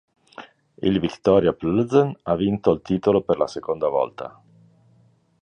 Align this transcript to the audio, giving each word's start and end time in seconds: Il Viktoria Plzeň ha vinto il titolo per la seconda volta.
Il 0.89 0.95
Viktoria 1.03 1.53
Plzeň 1.53 2.15
ha 2.23 2.35
vinto 2.35 2.71
il 2.73 2.81
titolo 2.81 3.21
per 3.21 3.37
la 3.37 3.45
seconda 3.45 3.87
volta. 3.87 4.41